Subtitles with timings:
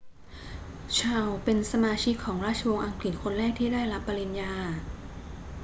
[0.97, 4.53] ชาร์ลส์เป็นสมาชิกของราชวงศ์อังกฤษคนแรกที่ได้รับปริญญา